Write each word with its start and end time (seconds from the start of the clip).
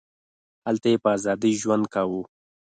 هلته 0.67 0.87
یې 0.91 0.97
په 1.03 1.09
ازادۍ 1.17 1.53
ژوند 1.61 1.85
کاوه. 1.93 2.21